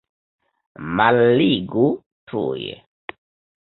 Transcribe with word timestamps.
Malligu 0.95 1.87
tuj! 2.31 2.67